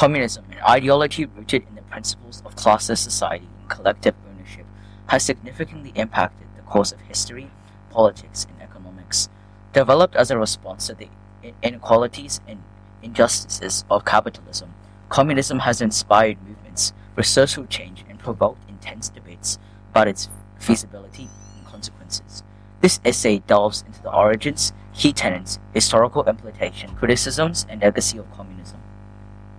Communism, 0.00 0.46
an 0.50 0.56
ideology 0.66 1.26
rooted 1.26 1.62
in 1.68 1.74
the 1.74 1.82
principles 1.82 2.42
of 2.46 2.56
classless 2.56 2.96
society 2.96 3.46
and 3.60 3.68
collective 3.68 4.14
ownership, 4.30 4.64
has 5.08 5.22
significantly 5.22 5.92
impacted 5.94 6.48
the 6.56 6.62
course 6.62 6.90
of 6.90 7.02
history, 7.02 7.50
politics, 7.90 8.46
and 8.48 8.62
economics. 8.62 9.28
Developed 9.74 10.16
as 10.16 10.30
a 10.30 10.38
response 10.38 10.86
to 10.86 10.94
the 10.94 11.10
inequalities 11.62 12.40
and 12.48 12.62
injustices 13.02 13.84
of 13.90 14.06
capitalism, 14.06 14.72
communism 15.10 15.58
has 15.58 15.82
inspired 15.82 16.38
movements 16.48 16.94
for 17.14 17.22
social 17.22 17.66
change 17.66 18.02
and 18.08 18.18
provoked 18.18 18.66
intense 18.70 19.10
debates 19.10 19.58
about 19.90 20.08
its 20.08 20.30
feasibility 20.58 21.28
and 21.58 21.66
consequences. 21.66 22.42
This 22.80 23.00
essay 23.04 23.40
delves 23.40 23.84
into 23.86 24.00
the 24.00 24.14
origins, 24.14 24.72
key 24.94 25.12
tenets, 25.12 25.58
historical 25.74 26.24
implication, 26.24 26.96
criticisms, 26.96 27.66
and 27.68 27.82
legacy 27.82 28.16
of 28.16 28.32
communism. 28.32 28.80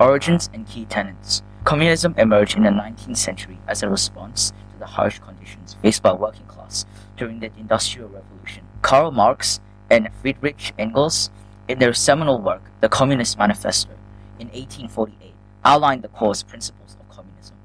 Origins 0.00 0.50
and 0.52 0.66
key 0.66 0.86
tenets. 0.86 1.42
Communism 1.62 2.16
emerged 2.18 2.56
in 2.56 2.64
the 2.64 2.70
19th 2.70 3.16
century 3.16 3.58
as 3.68 3.82
a 3.82 3.88
response 3.88 4.50
to 4.72 4.78
the 4.80 4.86
harsh 4.86 5.20
conditions 5.20 5.76
faced 5.82 6.02
by 6.02 6.12
working 6.12 6.46
class 6.46 6.84
during 7.16 7.38
the 7.38 7.50
Industrial 7.56 8.08
Revolution. 8.08 8.64
Karl 8.82 9.12
Marx 9.12 9.60
and 9.88 10.08
Friedrich 10.20 10.72
Engels, 10.78 11.30
in 11.68 11.78
their 11.78 11.94
seminal 11.94 12.40
work, 12.40 12.62
The 12.80 12.88
Communist 12.88 13.38
Manifesto, 13.38 13.92
in 14.40 14.48
1848, 14.48 15.32
outlined 15.64 16.02
the 16.02 16.08
core 16.08 16.34
principles 16.46 16.96
of 16.98 17.08
communism. 17.08 17.56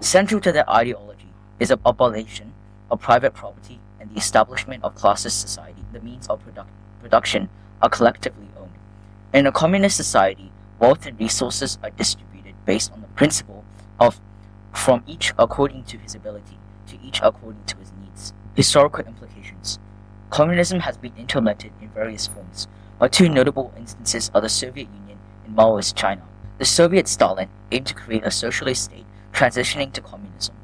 Central 0.00 0.40
to 0.40 0.52
their 0.52 0.68
ideology 0.70 1.28
is 1.60 1.68
the 1.68 1.78
abolition 1.84 2.54
of 2.90 3.00
private 3.00 3.34
property 3.34 3.78
and 4.00 4.10
the 4.10 4.16
establishment 4.16 4.82
of 4.82 4.94
classless 4.94 5.32
society. 5.32 5.84
The 5.92 6.00
means 6.00 6.28
of 6.28 6.42
product 6.42 6.70
production 7.02 7.50
are 7.82 7.90
collectively 7.90 8.48
owned. 8.58 8.72
In 9.34 9.46
a 9.46 9.52
communist 9.52 9.96
society, 9.96 10.50
wealth 10.84 11.06
and 11.06 11.18
resources 11.18 11.78
are 11.82 11.88
distributed 11.88 12.54
based 12.66 12.92
on 12.92 13.00
the 13.00 13.06
principle 13.16 13.64
of 13.98 14.20
from 14.74 15.02
each 15.06 15.32
according 15.38 15.82
to 15.84 15.96
his 15.96 16.14
ability 16.14 16.58
to 16.86 16.98
each 17.02 17.20
according 17.22 17.64
to 17.64 17.74
his 17.78 17.90
needs. 18.02 18.34
Historical 18.54 19.02
implications. 19.06 19.78
Communism 20.28 20.80
has 20.80 20.98
been 20.98 21.14
implemented 21.16 21.72
in 21.80 21.88
various 21.88 22.26
forms, 22.26 22.68
but 22.98 23.12
two 23.12 23.30
notable 23.30 23.72
instances 23.78 24.30
are 24.34 24.42
the 24.42 24.48
Soviet 24.50 24.88
Union 25.00 25.16
and 25.46 25.56
Maoist 25.56 25.94
China. 25.94 26.20
The 26.58 26.66
Soviet 26.66 27.08
Stalin 27.08 27.48
aimed 27.72 27.86
to 27.86 27.94
create 27.94 28.26
a 28.26 28.30
socialist 28.30 28.84
state 28.84 29.06
transitioning 29.32 29.90
to 29.94 30.02
communism. 30.02 30.54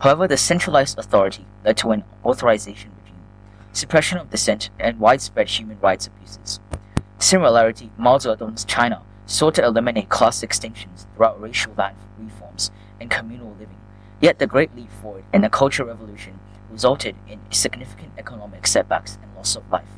However, 0.00 0.28
the 0.28 0.36
centralized 0.36 0.98
authority 0.98 1.46
led 1.64 1.78
to 1.78 1.92
an 1.92 2.04
authorization 2.22 2.90
regime, 3.00 3.24
suppression 3.72 4.18
of 4.18 4.28
dissent, 4.28 4.68
and 4.78 5.00
widespread 5.00 5.48
human 5.48 5.80
rights 5.80 6.06
abuses. 6.06 6.60
Similarity, 7.18 7.90
Mao 7.96 8.18
Zedong's 8.18 8.66
China 8.66 9.00
sought 9.26 9.54
to 9.54 9.64
eliminate 9.64 10.08
class 10.08 10.40
distinctions 10.40 11.06
throughout 11.14 11.40
racial 11.40 11.72
land 11.76 11.96
reforms 12.18 12.70
and 13.00 13.10
communal 13.10 13.52
living. 13.58 13.80
Yet 14.20 14.38
the 14.38 14.46
Great 14.46 14.74
Leap 14.74 14.90
Forward 14.90 15.24
and 15.32 15.44
the 15.44 15.48
Cultural 15.48 15.88
Revolution 15.88 16.38
resulted 16.70 17.16
in 17.28 17.40
significant 17.50 18.12
economic 18.18 18.66
setbacks 18.66 19.18
and 19.22 19.34
loss 19.36 19.56
of 19.56 19.70
life. 19.70 19.88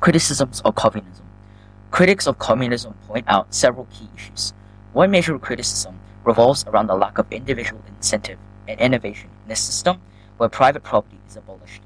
Criticisms 0.00 0.60
of 0.64 0.74
communism. 0.74 1.26
Critics 1.90 2.26
of 2.26 2.38
communism 2.38 2.94
point 3.06 3.24
out 3.28 3.54
several 3.54 3.86
key 3.92 4.08
issues. 4.16 4.52
One 4.92 5.10
major 5.10 5.38
criticism 5.38 5.98
revolves 6.24 6.64
around 6.66 6.86
the 6.86 6.96
lack 6.96 7.18
of 7.18 7.30
individual 7.30 7.82
incentive 7.88 8.38
and 8.68 8.78
innovation 8.80 9.30
in 9.46 9.52
a 9.52 9.56
system 9.56 10.00
where 10.36 10.48
private 10.48 10.82
property 10.82 11.18
is 11.28 11.36
abolished. 11.36 11.82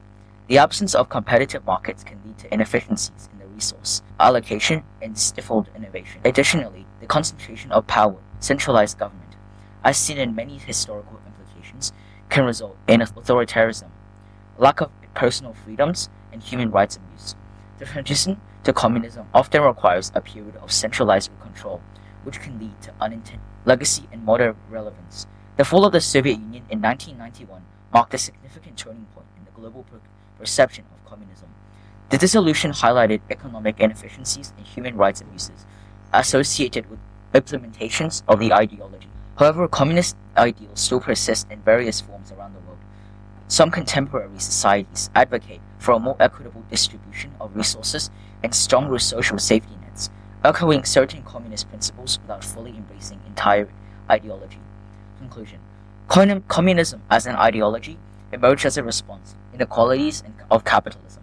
The 0.47 0.59
absence 0.59 0.95
of 0.95 1.09
competitive 1.09 1.65
markets 1.65 2.05
can 2.05 2.21
lead 2.23 2.37
to 2.39 2.53
inefficiencies 2.53 3.31
in 3.33 3.39
the 3.39 3.47
resource 3.47 4.03
allocation 4.21 4.85
and 5.01 5.17
stifled 5.19 5.69
innovation. 5.75 6.21
Additionally, 6.23 6.85
the 7.01 7.07
concentration 7.07 7.73
of 7.73 7.87
power, 7.87 8.17
centralized 8.41 8.99
government, 8.99 9.37
as 9.83 9.97
seen 9.97 10.19
in 10.19 10.35
many 10.35 10.59
historical 10.59 11.19
implications, 11.27 11.95
can 12.29 12.45
result 12.45 12.77
in 12.87 13.01
authoritarianism, 13.01 13.89
lack 14.59 14.83
of 14.83 14.91
personal 15.15 15.55
freedoms, 15.55 16.11
and 16.31 16.43
human 16.43 16.71
rights 16.71 16.97
abuse. 16.97 17.35
The 17.79 17.87
transition 17.87 18.39
to 18.65 18.73
communism 18.75 19.27
often 19.33 19.63
requires 19.63 20.13
a 20.15 20.21
period 20.21 20.57
of 20.57 20.73
centralized 20.73 21.31
control, 21.41 21.81
which 22.25 22.41
can 22.41 22.59
lead 22.59 22.83
to 22.83 22.93
unintended 23.01 23.41
legacy 23.65 24.07
and 24.13 24.25
modern 24.25 24.57
relevance. 24.69 25.27
The 25.57 25.65
fall 25.65 25.87
of 25.87 25.93
the 25.93 26.01
Soviet 26.01 26.39
Union 26.39 26.65
in 26.69 26.83
1991 26.83 27.63
marked 27.95 28.13
a 28.13 28.19
significant 28.19 28.77
turning 28.77 29.07
point 29.15 29.29
in 29.39 29.45
the 29.45 29.53
global 29.53 29.85
per- 29.85 30.01
perception 30.37 30.85
of 30.93 31.09
communism. 31.09 31.49
The 32.11 32.19
dissolution 32.19 32.73
highlighted 32.73 33.21
economic 33.31 33.79
inefficiencies 33.79 34.53
and 34.59 34.67
human 34.67 34.97
rights 34.97 35.21
abuses 35.21 35.65
associated 36.13 36.91
with 36.91 36.99
implementations 37.33 38.25
of 38.27 38.41
the 38.41 38.53
ideology. 38.53 39.09
However, 39.39 39.69
communist 39.69 40.17
ideals 40.37 40.81
still 40.81 41.01
persist 41.01 41.51
in 41.51 41.61
various 41.63 42.01
forms 42.01 42.33
around 42.33 42.55
the 42.55 42.61
world. 42.61 42.79
Some 43.47 43.71
contemporary 43.71 44.41
societies 44.41 45.11
advocate 45.15 45.61
for 45.79 45.93
a 45.93 45.99
more 46.01 46.17
equitable 46.19 46.65
distribution 46.71 47.33
of 47.41 47.55
resources 47.55 48.11
and 48.43 48.55
stronger 48.55 48.99
social 48.99 49.39
safety 49.39 49.77
nets, 49.83 50.11
echoing 50.45 50.85
certain 50.85 51.23
communist 51.23 51.69
principles 51.69 52.19
without 52.23 52.45
fully 52.45 52.77
embracing 52.77 53.21
entire 53.27 53.69
ideology. 54.11 54.61
Conclusion 55.19 55.61
Communism 56.09 57.03
as 57.11 57.27
an 57.27 57.35
ideology 57.35 57.99
emerged 58.33 58.67
as 58.67 58.77
a 58.77 58.85
response 58.85 59.33
to 59.33 59.57
inequalities 59.57 60.23
of 60.51 60.65
capitalism. 60.65 61.23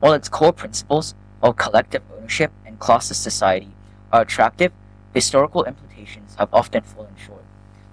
While 0.00 0.12
its 0.12 0.28
core 0.28 0.52
principles 0.52 1.14
of 1.42 1.56
collective 1.56 2.02
ownership 2.14 2.52
and 2.66 2.78
classless 2.78 3.14
society 3.14 3.70
are 4.12 4.22
attractive, 4.22 4.72
historical 5.14 5.64
implications 5.64 6.34
have 6.36 6.52
often 6.52 6.82
fallen 6.82 7.14
short, 7.16 7.44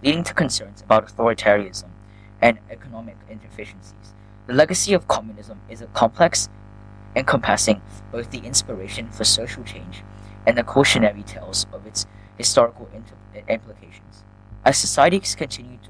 leading 0.03 0.23
to 0.23 0.33
concerns 0.33 0.81
about 0.81 1.07
authoritarianism 1.07 1.89
and 2.41 2.59
economic 2.69 3.15
inefficiencies. 3.29 4.13
The 4.47 4.53
legacy 4.53 4.93
of 4.93 5.07
communism 5.07 5.61
is 5.69 5.81
a 5.81 5.87
complex, 5.87 6.49
encompassing 7.15 7.81
both 8.11 8.31
the 8.31 8.39
inspiration 8.39 9.09
for 9.09 9.23
social 9.23 9.63
change 9.63 10.03
and 10.45 10.57
the 10.57 10.63
cautionary 10.63 11.23
tales 11.23 11.67
of 11.71 11.87
its 11.87 12.05
historical 12.37 12.89
implications. 13.47 14.23
As 14.65 14.77
societies 14.77 15.35
continue 15.35 15.77
to, 15.77 15.89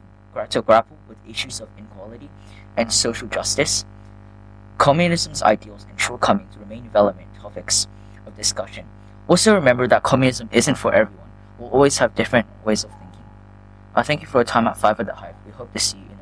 to 0.49 0.61
grapple 0.61 0.97
with 1.07 1.17
issues 1.27 1.59
of 1.61 1.69
inequality 1.77 2.29
and 2.77 2.91
social 2.91 3.27
justice, 3.27 3.85
communism's 4.77 5.41
ideals 5.43 5.85
and 5.89 5.99
shortcomings 5.99 6.57
remain 6.57 6.89
relevant 6.93 7.27
topics 7.39 7.87
of 8.25 8.35
discussion. 8.35 8.85
Also 9.27 9.53
remember 9.53 9.87
that 9.87 10.03
communism 10.03 10.49
isn't 10.51 10.75
for 10.75 10.93
everyone. 10.93 11.29
We'll 11.57 11.69
always 11.69 11.97
have 11.99 12.15
different 12.15 12.47
ways 12.65 12.83
of 12.83 12.91
thinking. 12.91 13.23
I 13.95 14.03
thank 14.03 14.21
you 14.21 14.27
for 14.27 14.39
your 14.39 14.45
time 14.45 14.67
at 14.67 14.77
5 14.77 14.99
at 14.99 15.05
the 15.05 15.13
Hive. 15.13 15.35
We 15.45 15.51
hope 15.51 15.71
to 15.73 15.79
see 15.79 15.97
you 15.97 16.12